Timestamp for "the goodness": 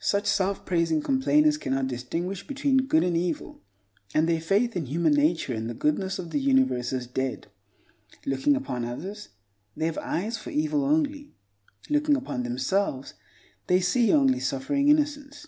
5.68-6.18